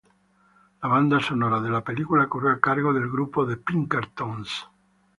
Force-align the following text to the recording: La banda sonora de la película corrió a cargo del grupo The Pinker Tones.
La 0.85 0.89
banda 0.93 1.19
sonora 1.19 1.61
de 1.61 1.69
la 1.69 1.83
película 1.83 2.27
corrió 2.27 2.49
a 2.53 2.59
cargo 2.59 2.91
del 2.91 3.07
grupo 3.07 3.47
The 3.47 3.57
Pinker 3.57 4.07
Tones. 4.15 4.65